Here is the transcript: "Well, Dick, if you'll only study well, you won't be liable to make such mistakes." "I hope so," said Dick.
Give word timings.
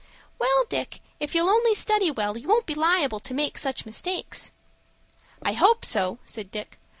"Well, 0.39 0.65
Dick, 0.67 0.99
if 1.19 1.35
you'll 1.35 1.47
only 1.49 1.75
study 1.75 2.09
well, 2.09 2.35
you 2.35 2.47
won't 2.47 2.65
be 2.65 2.73
liable 2.73 3.19
to 3.19 3.35
make 3.35 3.59
such 3.59 3.85
mistakes." 3.85 4.49
"I 5.43 5.53
hope 5.53 5.85
so," 5.85 6.17
said 6.25 6.49
Dick. 6.49 6.79